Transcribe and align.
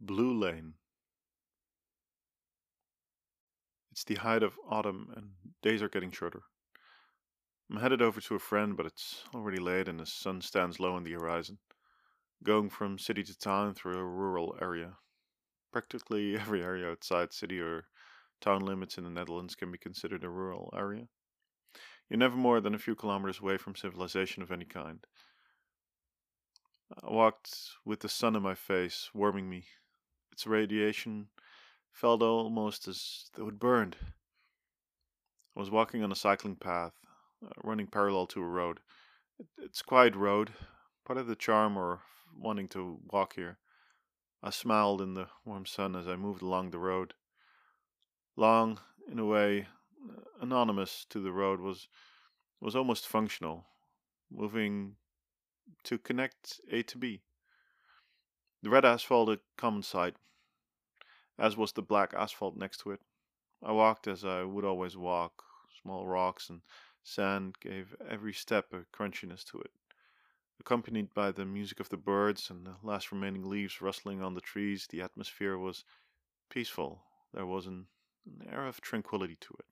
Blue 0.00 0.38
Lane. 0.38 0.74
It's 3.90 4.04
the 4.04 4.16
height 4.16 4.42
of 4.42 4.58
autumn 4.68 5.10
and 5.16 5.30
days 5.62 5.80
are 5.80 5.88
getting 5.88 6.10
shorter. 6.10 6.42
I'm 7.70 7.78
headed 7.78 8.02
over 8.02 8.20
to 8.20 8.34
a 8.34 8.38
friend, 8.38 8.76
but 8.76 8.84
it's 8.84 9.24
already 9.34 9.58
late 9.58 9.88
and 9.88 9.98
the 9.98 10.04
sun 10.04 10.42
stands 10.42 10.78
low 10.78 10.94
on 10.94 11.04
the 11.04 11.12
horizon. 11.12 11.58
Going 12.44 12.68
from 12.68 12.98
city 12.98 13.22
to 13.22 13.38
town 13.38 13.74
through 13.74 13.98
a 13.98 14.04
rural 14.04 14.54
area. 14.60 14.98
Practically 15.72 16.36
every 16.38 16.62
area 16.62 16.90
outside 16.90 17.32
city 17.32 17.58
or 17.58 17.86
town 18.42 18.66
limits 18.66 18.98
in 18.98 19.04
the 19.04 19.10
Netherlands 19.10 19.54
can 19.54 19.72
be 19.72 19.78
considered 19.78 20.24
a 20.24 20.28
rural 20.28 20.72
area. 20.76 21.08
You're 22.10 22.18
never 22.18 22.36
more 22.36 22.60
than 22.60 22.74
a 22.74 22.78
few 22.78 22.94
kilometers 22.94 23.40
away 23.40 23.56
from 23.56 23.74
civilization 23.74 24.42
of 24.42 24.52
any 24.52 24.66
kind. 24.66 25.04
I 27.02 27.10
walked 27.10 27.56
with 27.84 28.00
the 28.00 28.08
sun 28.10 28.36
in 28.36 28.42
my 28.42 28.54
face, 28.54 29.08
warming 29.14 29.48
me. 29.48 29.64
Its 30.36 30.46
radiation 30.46 31.28
felt 31.90 32.20
almost 32.20 32.86
as 32.88 33.30
though 33.32 33.48
it 33.48 33.58
burned. 33.58 33.96
I 35.56 35.60
was 35.60 35.70
walking 35.70 36.02
on 36.02 36.12
a 36.12 36.14
cycling 36.14 36.56
path, 36.56 36.92
uh, 37.42 37.48
running 37.64 37.86
parallel 37.86 38.26
to 38.26 38.42
a 38.42 38.46
road. 38.46 38.80
It, 39.38 39.46
it's 39.56 39.80
quiet 39.80 40.14
road, 40.14 40.52
part 41.06 41.18
of 41.18 41.26
the 41.26 41.36
charm 41.36 41.78
or 41.78 42.02
wanting 42.38 42.68
to 42.68 43.00
walk 43.10 43.36
here. 43.36 43.56
I 44.42 44.50
smiled 44.50 45.00
in 45.00 45.14
the 45.14 45.28
warm 45.46 45.64
sun 45.64 45.96
as 45.96 46.06
I 46.06 46.16
moved 46.16 46.42
along 46.42 46.70
the 46.70 46.78
road. 46.78 47.14
Long, 48.36 48.78
in 49.10 49.18
a 49.18 49.24
way, 49.24 49.68
uh, 50.06 50.20
anonymous 50.42 51.06
to 51.08 51.18
the 51.18 51.32
road 51.32 51.60
was 51.60 51.88
was 52.60 52.76
almost 52.76 53.08
functional, 53.08 53.64
moving 54.30 54.96
to 55.84 55.96
connect 55.96 56.60
A 56.70 56.82
to 56.82 56.98
B. 56.98 57.22
The 58.62 58.70
red 58.70 58.84
asphalt 58.84 59.28
a 59.28 59.40
common 59.56 59.82
sight, 59.82 60.16
as 61.38 61.56
was 61.56 61.72
the 61.72 61.82
black 61.82 62.14
asphalt 62.14 62.56
next 62.56 62.78
to 62.78 62.90
it. 62.90 63.00
I 63.62 63.72
walked 63.72 64.06
as 64.06 64.24
I 64.24 64.42
would 64.42 64.64
always 64.64 64.96
walk. 64.96 65.44
Small 65.82 66.06
rocks 66.06 66.48
and 66.48 66.62
sand 67.02 67.56
gave 67.60 67.94
every 68.08 68.32
step 68.32 68.72
a 68.72 68.84
crunchiness 68.92 69.44
to 69.44 69.60
it. 69.60 69.70
Accompanied 70.58 71.12
by 71.12 71.32
the 71.32 71.44
music 71.44 71.80
of 71.80 71.90
the 71.90 71.96
birds 71.96 72.50
and 72.50 72.66
the 72.66 72.76
last 72.82 73.12
remaining 73.12 73.48
leaves 73.48 73.80
rustling 73.80 74.22
on 74.22 74.34
the 74.34 74.40
trees, 74.40 74.86
the 74.88 75.02
atmosphere 75.02 75.58
was 75.58 75.84
peaceful. 76.48 77.02
There 77.34 77.46
was 77.46 77.66
an, 77.66 77.86
an 78.26 78.48
air 78.50 78.66
of 78.66 78.80
tranquility 78.80 79.36
to 79.36 79.54
it. 79.58 79.66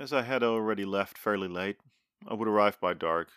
As 0.00 0.12
I 0.12 0.22
had 0.22 0.42
already 0.42 0.84
left 0.84 1.18
fairly 1.18 1.48
late, 1.48 1.78
I 2.26 2.34
would 2.34 2.48
arrive 2.48 2.80
by 2.80 2.94
dark. 2.94 3.30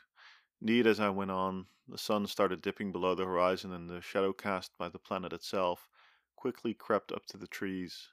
Indeed, 0.63 0.87
as 0.87 1.01
I 1.01 1.09
went 1.09 1.29
on, 1.29 1.67
the 1.89 1.97
sun 1.97 2.25
started 2.25 2.61
dipping 2.61 2.93
below 2.93 3.15
the 3.15 3.25
horizon, 3.25 3.73
and 3.73 3.89
the 3.89 3.99
shadow 3.99 4.31
cast 4.31 4.77
by 4.77 4.87
the 4.87 4.97
planet 4.97 5.33
itself 5.33 5.89
quickly 6.37 6.73
crept 6.73 7.11
up 7.11 7.25
to 7.25 7.37
the 7.37 7.47
trees. 7.47 8.07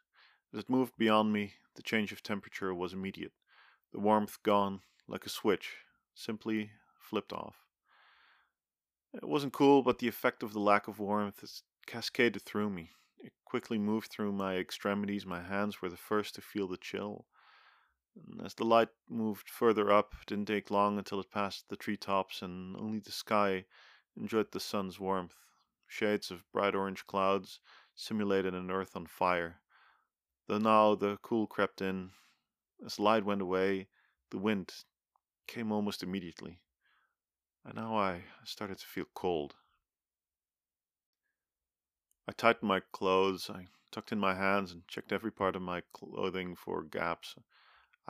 As 0.52 0.58
it 0.58 0.68
moved 0.68 0.96
beyond 0.98 1.32
me, 1.32 1.54
the 1.76 1.82
change 1.82 2.10
of 2.10 2.24
temperature 2.24 2.74
was 2.74 2.92
immediate, 2.92 3.34
the 3.92 4.00
warmth 4.00 4.42
gone 4.42 4.80
like 5.06 5.26
a 5.26 5.28
switch, 5.28 5.76
simply 6.12 6.72
flipped 6.98 7.32
off. 7.32 7.54
It 9.14 9.28
wasn't 9.28 9.52
cool, 9.52 9.84
but 9.84 10.00
the 10.00 10.08
effect 10.08 10.42
of 10.42 10.52
the 10.52 10.58
lack 10.58 10.88
of 10.88 10.98
warmth 10.98 11.62
cascaded 11.86 12.42
through 12.42 12.70
me. 12.70 12.90
It 13.20 13.32
quickly 13.44 13.78
moved 13.78 14.10
through 14.10 14.32
my 14.32 14.56
extremities. 14.56 15.24
My 15.24 15.42
hands 15.42 15.80
were 15.80 15.88
the 15.88 15.96
first 15.96 16.34
to 16.34 16.40
feel 16.40 16.66
the 16.66 16.76
chill. 16.76 17.26
And 18.28 18.44
as 18.44 18.54
the 18.54 18.64
light 18.64 18.88
moved 19.08 19.48
further 19.48 19.90
up, 19.92 20.14
it 20.20 20.26
didn't 20.26 20.46
take 20.46 20.70
long 20.70 20.98
until 20.98 21.20
it 21.20 21.30
passed 21.30 21.68
the 21.68 21.76
tree 21.76 21.96
tops, 21.96 22.42
and 22.42 22.76
only 22.76 22.98
the 22.98 23.12
sky 23.12 23.64
enjoyed 24.16 24.52
the 24.52 24.60
sun's 24.60 25.00
warmth. 25.00 25.36
Shades 25.86 26.30
of 26.30 26.44
bright 26.52 26.74
orange 26.74 27.06
clouds 27.06 27.60
simulated 27.94 28.54
an 28.54 28.70
earth 28.70 28.96
on 28.96 29.06
fire. 29.06 29.60
Though 30.46 30.58
now 30.58 30.94
the 30.94 31.18
cool 31.22 31.46
crept 31.46 31.80
in. 31.80 32.10
As 32.84 32.96
the 32.96 33.02
light 33.02 33.24
went 33.24 33.42
away, 33.42 33.88
the 34.30 34.38
wind 34.38 34.72
came 35.46 35.72
almost 35.72 36.02
immediately. 36.02 36.60
And 37.64 37.74
now 37.74 37.96
I 37.96 38.24
started 38.44 38.78
to 38.78 38.86
feel 38.86 39.06
cold. 39.14 39.54
I 42.26 42.32
tightened 42.32 42.68
my 42.68 42.80
clothes, 42.92 43.50
I 43.50 43.66
tucked 43.90 44.12
in 44.12 44.18
my 44.20 44.34
hands, 44.34 44.72
and 44.72 44.86
checked 44.86 45.12
every 45.12 45.32
part 45.32 45.56
of 45.56 45.62
my 45.62 45.82
clothing 45.92 46.54
for 46.54 46.82
gaps. 46.84 47.34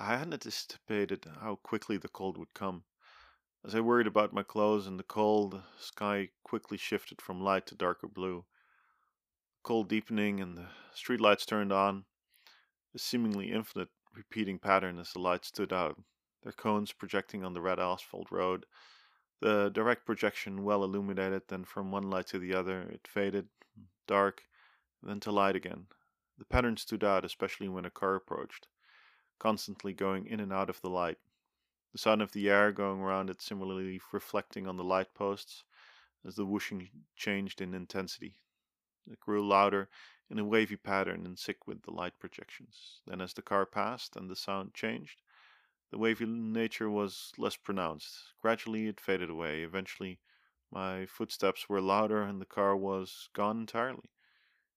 I 0.02 0.16
hadn't 0.16 0.32
anticipated 0.32 1.26
how 1.42 1.56
quickly 1.56 1.98
the 1.98 2.08
cold 2.08 2.38
would 2.38 2.54
come. 2.54 2.84
As 3.62 3.74
I 3.74 3.80
worried 3.80 4.06
about 4.06 4.32
my 4.32 4.42
clothes 4.42 4.86
and 4.86 4.98
the 4.98 5.04
cold, 5.04 5.52
the 5.52 5.62
sky 5.78 6.30
quickly 6.42 6.78
shifted 6.78 7.20
from 7.20 7.42
light 7.42 7.66
to 7.66 7.74
darker 7.74 8.08
blue. 8.08 8.46
The 9.56 9.62
cold 9.62 9.90
deepening 9.90 10.40
and 10.40 10.56
the 10.56 10.68
streetlights 10.94 11.44
turned 11.44 11.70
on, 11.70 12.06
a 12.94 12.98
seemingly 12.98 13.52
infinite 13.52 13.90
repeating 14.14 14.58
pattern 14.58 14.98
as 14.98 15.12
the 15.12 15.18
lights 15.18 15.48
stood 15.48 15.70
out, 15.70 16.02
their 16.44 16.52
cones 16.52 16.92
projecting 16.92 17.44
on 17.44 17.52
the 17.52 17.60
red 17.60 17.78
asphalt 17.78 18.30
road. 18.30 18.64
The 19.40 19.68
direct 19.68 20.06
projection 20.06 20.64
well 20.64 20.82
illuminated, 20.82 21.42
then 21.48 21.64
from 21.64 21.90
one 21.90 22.08
light 22.08 22.28
to 22.28 22.38
the 22.38 22.54
other 22.54 22.88
it 22.88 23.06
faded, 23.06 23.50
dark, 24.06 24.44
then 25.02 25.20
to 25.20 25.30
light 25.30 25.56
again. 25.56 25.88
The 26.38 26.46
pattern 26.46 26.78
stood 26.78 27.04
out, 27.04 27.26
especially 27.26 27.68
when 27.68 27.84
a 27.84 27.90
car 27.90 28.14
approached 28.14 28.66
constantly 29.40 29.92
going 29.92 30.26
in 30.26 30.38
and 30.38 30.52
out 30.52 30.70
of 30.70 30.80
the 30.80 30.90
light. 30.90 31.18
The 31.92 31.98
sound 31.98 32.22
of 32.22 32.30
the 32.30 32.48
air 32.48 32.70
going 32.70 33.00
around 33.00 33.30
it 33.30 33.42
similarly 33.42 34.00
reflecting 34.12 34.68
on 34.68 34.76
the 34.76 34.84
light 34.84 35.12
posts 35.14 35.64
as 36.24 36.36
the 36.36 36.46
whooshing 36.46 36.88
changed 37.16 37.60
in 37.60 37.74
intensity. 37.74 38.36
It 39.10 39.18
grew 39.18 39.44
louder 39.44 39.88
in 40.30 40.38
a 40.38 40.44
wavy 40.44 40.76
pattern 40.76 41.26
and 41.26 41.36
sick 41.36 41.66
with 41.66 41.82
the 41.82 41.90
light 41.90 42.16
projections. 42.20 43.00
Then, 43.06 43.20
as 43.20 43.32
the 43.32 43.42
car 43.42 43.66
passed 43.66 44.14
and 44.14 44.30
the 44.30 44.36
sound 44.36 44.74
changed, 44.74 45.22
the 45.90 45.98
wavy 45.98 46.26
nature 46.26 46.88
was 46.88 47.32
less 47.36 47.56
pronounced. 47.56 48.34
Gradually, 48.40 48.86
it 48.86 49.00
faded 49.00 49.30
away. 49.30 49.62
Eventually, 49.62 50.20
my 50.70 51.06
footsteps 51.06 51.68
were 51.68 51.80
louder 51.80 52.22
and 52.22 52.40
the 52.40 52.46
car 52.46 52.76
was 52.76 53.28
gone 53.32 53.60
entirely. 53.60 54.10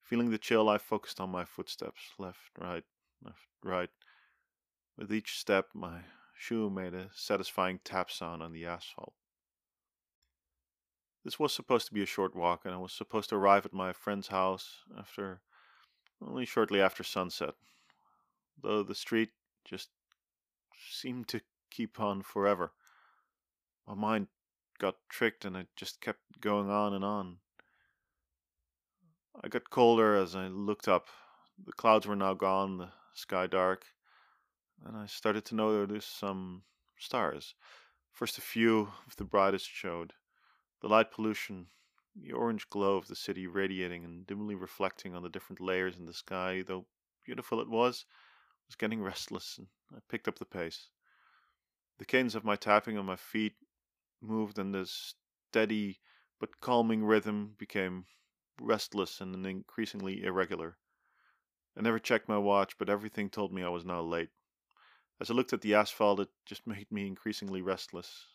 Feeling 0.01 0.31
the 0.31 0.39
chill, 0.39 0.69
I 0.69 0.79
focused 0.79 1.21
on 1.21 1.29
my 1.29 1.45
footsteps 1.45 2.01
left, 2.17 2.49
right, 2.57 2.83
left, 3.23 3.47
right. 3.63 3.89
With 4.97 5.11
each 5.11 5.39
step, 5.39 5.69
my 5.73 6.01
shoe 6.37 6.69
made 6.69 6.93
a 6.93 7.09
satisfying 7.13 7.79
tap 7.83 8.11
sound 8.11 8.43
on 8.43 8.51
the 8.51 8.65
asphalt. 8.65 9.13
This 11.23 11.39
was 11.39 11.53
supposed 11.53 11.87
to 11.87 11.93
be 11.93 12.03
a 12.03 12.07
short 12.07 12.35
walk, 12.35 12.65
and 12.65 12.73
I 12.73 12.77
was 12.77 12.91
supposed 12.91 13.29
to 13.29 13.35
arrive 13.35 13.65
at 13.65 13.73
my 13.73 13.93
friend's 13.93 14.27
house 14.27 14.83
after 14.97 15.41
only 16.21 16.45
shortly 16.45 16.81
after 16.81 17.03
sunset, 17.03 17.55
though 18.61 18.83
the 18.83 18.95
street 18.95 19.29
just 19.65 19.89
seemed 20.89 21.27
to 21.29 21.41
keep 21.69 21.99
on 21.99 22.21
forever. 22.21 22.73
My 23.87 23.95
mind 23.95 24.27
got 24.79 24.95
tricked 25.09 25.45
and 25.45 25.55
it 25.55 25.67
just 25.75 26.01
kept 26.01 26.19
going 26.39 26.69
on 26.69 26.93
and 26.93 27.03
on. 27.03 27.37
I 29.43 29.47
got 29.47 29.69
colder 29.69 30.15
as 30.15 30.35
I 30.35 30.47
looked 30.47 30.87
up. 30.87 31.07
The 31.65 31.73
clouds 31.73 32.05
were 32.05 32.15
now 32.15 32.33
gone, 32.33 32.77
the 32.77 32.89
sky 33.13 33.47
dark, 33.47 33.85
and 34.85 34.97
I 34.97 35.05
started 35.05 35.45
to 35.45 35.55
notice 35.55 36.05
some 36.05 36.63
stars. 36.97 37.55
First, 38.11 38.37
a 38.37 38.41
few 38.41 38.91
of 39.07 39.15
the 39.17 39.23
brightest 39.23 39.69
showed. 39.69 40.13
The 40.81 40.87
light 40.89 41.11
pollution, 41.11 41.67
the 42.15 42.33
orange 42.33 42.69
glow 42.69 42.97
of 42.97 43.07
the 43.07 43.15
city 43.15 43.47
radiating 43.47 44.03
and 44.03 44.27
dimly 44.27 44.55
reflecting 44.55 45.15
on 45.15 45.23
the 45.23 45.29
different 45.29 45.59
layers 45.59 45.95
in 45.95 46.05
the 46.05 46.13
sky, 46.13 46.63
though 46.65 46.85
beautiful 47.25 47.59
it 47.59 47.69
was, 47.69 48.05
was 48.67 48.75
getting 48.75 49.01
restless, 49.03 49.57
and 49.57 49.67
I 49.95 49.99
picked 50.09 50.27
up 50.27 50.39
the 50.39 50.45
pace. 50.45 50.89
The 51.99 52.05
cadence 52.05 52.35
of 52.35 52.43
my 52.43 52.55
tapping 52.55 52.97
on 52.97 53.05
my 53.05 53.15
feet 53.15 53.53
moved, 54.21 54.59
and 54.59 54.73
the 54.73 54.85
steady 54.85 55.99
but 56.39 56.59
calming 56.59 57.05
rhythm 57.05 57.55
became 57.57 58.05
restless 58.59 59.21
and 59.21 59.45
increasingly 59.45 60.23
irregular. 60.23 60.77
I 61.77 61.81
never 61.81 61.99
checked 61.99 62.27
my 62.27 62.37
watch, 62.37 62.77
but 62.77 62.89
everything 62.89 63.29
told 63.29 63.53
me 63.53 63.63
I 63.63 63.69
was 63.69 63.85
now 63.85 64.01
late. 64.01 64.29
As 65.21 65.29
I 65.29 65.33
looked 65.33 65.53
at 65.53 65.61
the 65.61 65.75
asphalt, 65.75 66.19
it 66.19 66.29
just 66.45 66.67
made 66.67 66.91
me 66.91 67.07
increasingly 67.07 67.61
restless. 67.61 68.25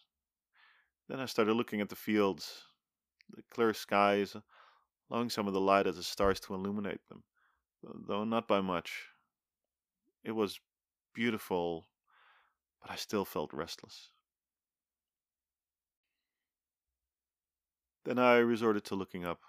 Then 1.08 1.20
I 1.20 1.26
started 1.26 1.54
looking 1.54 1.80
at 1.80 1.88
the 1.88 1.96
fields, 1.96 2.64
the 3.34 3.42
clear 3.50 3.74
skies, 3.74 4.36
allowing 5.10 5.30
some 5.30 5.46
of 5.46 5.54
the 5.54 5.60
light 5.60 5.86
of 5.86 5.96
the 5.96 6.02
stars 6.02 6.40
to 6.40 6.54
illuminate 6.54 7.00
them, 7.08 7.22
though 7.82 8.24
not 8.24 8.46
by 8.48 8.60
much. 8.60 9.06
It 10.24 10.32
was 10.32 10.60
beautiful, 11.14 11.88
but 12.80 12.90
I 12.90 12.96
still 12.96 13.24
felt 13.24 13.52
restless. 13.52 14.10
Then 18.04 18.18
I 18.18 18.36
resorted 18.38 18.84
to 18.86 18.94
looking 18.94 19.24
up. 19.24 19.40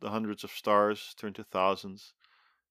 The 0.00 0.10
hundreds 0.10 0.44
of 0.44 0.50
stars 0.50 1.14
turned 1.16 1.36
to 1.36 1.44
thousands, 1.44 2.14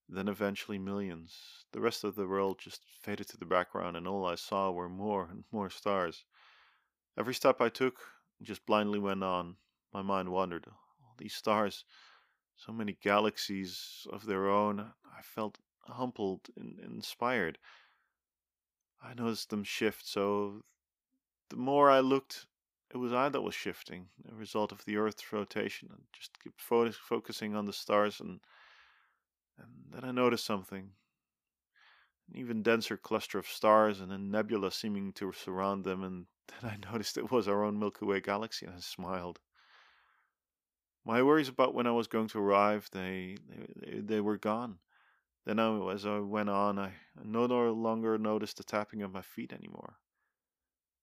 then 0.08 0.28
eventually 0.28 0.78
millions. 0.78 1.64
The 1.72 1.80
rest 1.80 2.04
of 2.04 2.14
the 2.14 2.26
world 2.26 2.58
just 2.58 2.82
faded 3.02 3.28
to 3.28 3.36
the 3.36 3.44
background, 3.44 3.96
and 3.96 4.06
all 4.06 4.24
I 4.24 4.36
saw 4.36 4.70
were 4.70 4.88
more 4.88 5.28
and 5.30 5.44
more 5.50 5.70
stars. 5.70 6.24
Every 7.18 7.34
step 7.34 7.60
I 7.60 7.68
took 7.68 7.98
just 8.42 8.66
blindly 8.66 8.98
went 8.98 9.24
on. 9.24 9.56
My 9.92 10.02
mind 10.02 10.28
wandered. 10.28 10.66
these 11.18 11.34
stars, 11.34 11.84
so 12.56 12.72
many 12.72 12.98
galaxies 13.02 14.06
of 14.12 14.26
their 14.26 14.48
own. 14.48 14.80
I 14.80 15.22
felt 15.22 15.58
humbled 15.80 16.48
and 16.56 16.78
inspired. 16.80 17.58
I 19.02 19.14
noticed 19.14 19.50
them 19.50 19.64
shift, 19.64 20.06
so 20.06 20.62
the 21.48 21.56
more 21.56 21.90
I 21.90 22.00
looked, 22.00 22.46
it 22.92 22.98
was 22.98 23.12
I 23.12 23.28
that 23.28 23.42
was 23.42 23.54
shifting, 23.54 24.08
a 24.30 24.34
result 24.34 24.72
of 24.72 24.84
the 24.84 24.96
Earth's 24.96 25.32
rotation. 25.32 25.88
And 25.90 26.02
just 26.12 26.38
kept 26.42 26.60
fo- 26.60 26.92
focusing 26.92 27.54
on 27.54 27.66
the 27.66 27.72
stars, 27.72 28.20
and 28.20 28.40
and 29.58 29.92
then 29.92 30.04
I 30.04 30.12
noticed 30.12 30.44
something. 30.44 30.90
An 32.28 32.36
even 32.38 32.62
denser 32.62 32.96
cluster 32.96 33.38
of 33.38 33.46
stars 33.46 34.00
and 34.00 34.12
a 34.12 34.18
nebula 34.18 34.72
seeming 34.72 35.12
to 35.14 35.32
surround 35.32 35.84
them, 35.84 36.02
and 36.02 36.26
then 36.62 36.70
I 36.70 36.92
noticed 36.92 37.16
it 37.16 37.30
was 37.30 37.48
our 37.48 37.64
own 37.64 37.78
Milky 37.78 38.04
Way 38.04 38.20
galaxy, 38.20 38.66
and 38.66 38.74
I 38.74 38.80
smiled. 38.80 39.40
My 41.04 41.22
worries 41.22 41.48
about 41.48 41.74
when 41.74 41.86
I 41.86 41.92
was 41.92 42.08
going 42.08 42.28
to 42.28 42.40
arrive, 42.40 42.88
they 42.92 43.36
they, 43.76 44.00
they 44.00 44.20
were 44.20 44.38
gone. 44.38 44.78
Then, 45.44 45.60
I, 45.60 45.92
as 45.92 46.04
I 46.04 46.18
went 46.18 46.50
on, 46.50 46.76
I 46.80 46.94
no 47.22 47.44
longer 47.44 48.18
noticed 48.18 48.56
the 48.56 48.64
tapping 48.64 49.02
of 49.02 49.12
my 49.12 49.22
feet 49.22 49.52
anymore. 49.52 49.98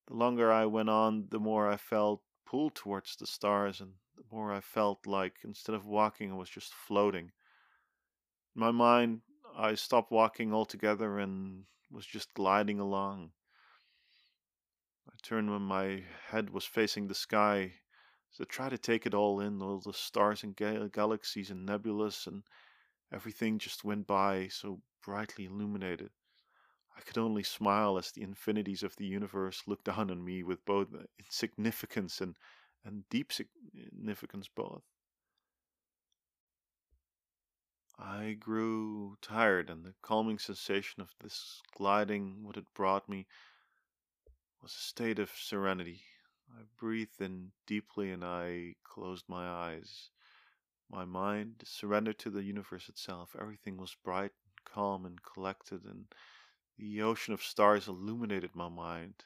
The 0.07 0.15
longer 0.15 0.51
I 0.51 0.65
went 0.65 0.89
on, 0.89 1.27
the 1.29 1.39
more 1.39 1.69
I 1.69 1.77
felt 1.77 2.21
pulled 2.45 2.75
towards 2.75 3.15
the 3.15 3.25
stars, 3.25 3.79
and 3.79 3.93
the 4.17 4.23
more 4.29 4.51
I 4.51 4.59
felt 4.59 5.07
like 5.07 5.37
instead 5.45 5.75
of 5.75 5.85
walking, 5.85 6.29
I 6.29 6.35
was 6.35 6.49
just 6.49 6.73
floating. 6.73 7.31
In 8.55 8.59
my 8.59 8.71
mind, 8.71 9.21
I 9.55 9.75
stopped 9.75 10.11
walking 10.11 10.53
altogether 10.53 11.17
and 11.17 11.65
was 11.89 12.05
just 12.05 12.33
gliding 12.33 12.79
along. 12.79 13.31
I 15.07 15.13
turned 15.21 15.51
when 15.51 15.63
my 15.63 16.03
head 16.27 16.49
was 16.51 16.65
facing 16.65 17.07
the 17.07 17.15
sky 17.15 17.73
to 18.37 18.45
try 18.45 18.69
to 18.69 18.77
take 18.77 19.05
it 19.05 19.13
all 19.13 19.39
in 19.39 19.61
all 19.61 19.79
the 19.79 19.93
stars 19.93 20.43
and 20.43 20.55
ga- 20.55 20.87
galaxies 20.89 21.49
and 21.49 21.67
nebulas, 21.67 22.27
and 22.27 22.43
everything 23.11 23.59
just 23.59 23.83
went 23.83 24.07
by 24.07 24.47
so 24.49 24.81
brightly 25.03 25.45
illuminated. 25.45 26.11
I 26.95 27.01
could 27.01 27.17
only 27.17 27.43
smile 27.43 27.97
as 27.97 28.11
the 28.11 28.21
infinities 28.21 28.83
of 28.83 28.95
the 28.95 29.05
universe 29.05 29.63
looked 29.67 29.85
down 29.85 30.11
on 30.11 30.23
me 30.23 30.43
with 30.43 30.63
both 30.65 30.93
uh, 30.93 31.03
insignificance 31.19 32.21
and, 32.21 32.37
and 32.85 33.09
deep 33.09 33.33
significance 33.33 34.47
both. 34.47 34.83
I 37.99 38.33
grew 38.33 39.17
tired, 39.21 39.69
and 39.69 39.85
the 39.85 39.93
calming 40.01 40.39
sensation 40.39 41.01
of 41.01 41.13
this 41.19 41.61
gliding, 41.75 42.43
what 42.43 42.57
it 42.57 42.73
brought 42.73 43.07
me, 43.07 43.27
was 44.61 44.73
a 44.73 44.79
state 44.79 45.19
of 45.19 45.29
serenity. 45.29 46.03
I 46.57 46.63
breathed 46.77 47.21
in 47.21 47.51
deeply 47.65 48.11
and 48.11 48.23
I 48.23 48.75
closed 48.83 49.25
my 49.27 49.47
eyes. 49.47 50.09
My 50.89 51.05
mind 51.05 51.63
surrendered 51.65 52.19
to 52.19 52.29
the 52.29 52.43
universe 52.43 52.89
itself. 52.89 53.35
Everything 53.39 53.77
was 53.77 53.95
bright 54.03 54.31
and 54.45 54.65
calm 54.65 55.05
and 55.05 55.21
collected, 55.21 55.85
and 55.85 56.05
the 56.77 57.01
ocean 57.01 57.33
of 57.33 57.43
stars 57.43 57.87
illuminated 57.87 58.55
my 58.55 58.69
mind. 58.69 59.25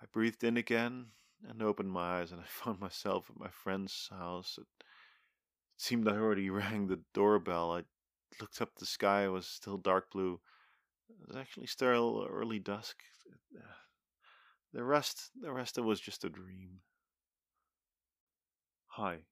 I 0.00 0.06
breathed 0.06 0.42
in 0.42 0.56
again 0.56 1.12
and 1.46 1.62
opened 1.62 1.92
my 1.92 2.20
eyes, 2.20 2.32
and 2.32 2.40
I 2.40 2.44
found 2.48 2.80
myself 2.80 3.30
at 3.30 3.38
my 3.38 3.50
friend's 3.50 4.08
house. 4.08 4.58
Seemed 5.80 6.08
I 6.08 6.12
already 6.12 6.50
rang 6.50 6.86
the 6.86 7.00
doorbell. 7.14 7.72
I 7.72 7.82
looked 8.40 8.60
up 8.60 8.70
the 8.76 8.86
sky, 8.86 9.24
it 9.24 9.28
was 9.28 9.46
still 9.46 9.78
dark 9.78 10.10
blue. 10.10 10.40
It 11.08 11.28
was 11.28 11.36
actually 11.36 11.66
still 11.66 12.26
early 12.30 12.58
dusk. 12.58 12.96
The 14.72 14.84
rest, 14.84 15.32
the 15.34 15.50
rest, 15.50 15.78
of 15.78 15.84
it 15.84 15.88
was 15.88 16.00
just 16.00 16.22
a 16.22 16.28
dream. 16.28 16.78
Hi, 18.86 19.24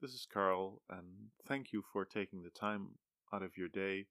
this 0.00 0.12
is 0.12 0.24
Carl, 0.32 0.82
and 0.88 1.04
thank 1.48 1.72
you 1.72 1.82
for 1.92 2.04
taking 2.04 2.44
the 2.44 2.50
time 2.50 2.90
out 3.32 3.42
of 3.42 3.56
your 3.56 3.66
day 3.66 4.06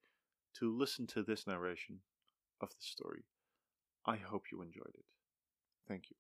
to 0.60 0.78
listen 0.78 1.08
to 1.08 1.24
this 1.24 1.48
narration 1.48 2.02
of 2.60 2.68
the 2.68 2.82
story. 2.82 3.24
I 4.06 4.18
hope 4.18 4.52
you 4.52 4.62
enjoyed 4.62 4.94
it. 4.94 5.06
Thank 5.88 6.10
you. 6.10 6.18